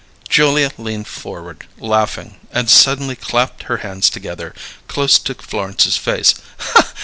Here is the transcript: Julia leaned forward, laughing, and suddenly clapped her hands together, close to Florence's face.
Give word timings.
Julia 0.27 0.71
leaned 0.79 1.07
forward, 1.07 1.67
laughing, 1.77 2.37
and 2.51 2.71
suddenly 2.71 3.15
clapped 3.15 3.61
her 3.69 3.77
hands 3.85 4.09
together, 4.09 4.55
close 4.87 5.19
to 5.19 5.35
Florence's 5.35 5.97
face. 5.97 6.33